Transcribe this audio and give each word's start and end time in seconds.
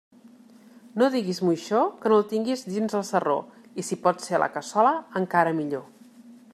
No 1.01 1.09
digues 1.15 1.41
moixó 1.49 1.81
que 2.05 2.11
no 2.13 2.17
el 2.21 2.25
tingues 2.33 2.65
dins 2.71 2.95
del 2.97 3.05
sarró, 3.11 3.37
i 3.83 3.87
si 3.91 4.01
pot 4.07 4.27
ser 4.27 4.37
a 4.39 4.43
la 4.45 4.51
cassola, 4.57 4.99
encara 5.25 5.55
millor. 5.61 5.87